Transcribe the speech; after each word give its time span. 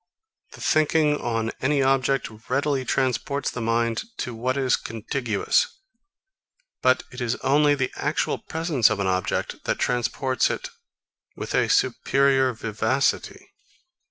The 0.53 0.61
thinking 0.61 1.17
on 1.21 1.51
any 1.61 1.83
object 1.83 2.27
readily 2.49 2.83
transports 2.83 3.51
the 3.51 3.61
mind 3.61 4.01
to 4.17 4.33
what 4.33 4.57
is 4.57 4.75
contiguous; 4.75 5.67
but 6.81 7.03
it 7.11 7.21
is 7.21 7.35
only 7.43 7.75
the 7.75 7.91
actual 7.97 8.39
presence 8.39 8.89
of 8.89 8.99
an 8.99 9.05
object, 9.05 9.63
that 9.65 9.77
transports 9.77 10.49
it 10.49 10.69
with 11.35 11.53
a 11.53 11.69
superior 11.69 12.51
vivacity. 12.51 13.51